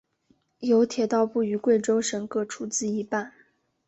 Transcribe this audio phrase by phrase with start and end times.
[0.61, 3.31] 由铁道部与贵州省各出资一半。